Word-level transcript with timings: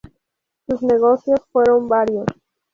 Sus 0.65 0.81
negocios 0.81 1.41
fueron 1.51 1.87
varios. 1.87 2.25